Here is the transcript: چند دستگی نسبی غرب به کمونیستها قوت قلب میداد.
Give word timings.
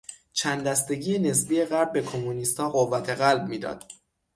چند 0.33 0.63
دستگی 0.67 1.19
نسبی 1.19 1.63
غرب 1.65 1.91
به 1.93 2.01
کمونیستها 2.01 2.69
قوت 2.69 3.09
قلب 3.09 3.47
میداد. 3.47 3.83